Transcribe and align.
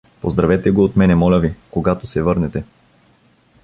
Поздравете 0.21 0.71
го 0.71 0.83
от 0.83 0.95
мене, 0.95 1.15
моля 1.15 1.39
ви, 1.39 1.53
когато 1.71 2.07
се 2.07 2.21
върнете. 2.21 2.63